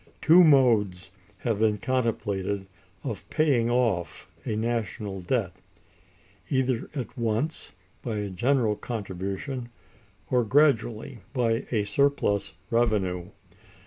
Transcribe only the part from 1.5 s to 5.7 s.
been contemplated of paying off a national debt: